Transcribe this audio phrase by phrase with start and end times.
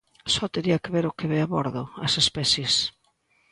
[0.33, 2.73] Só tería que ver o que ve a bordo, as especies.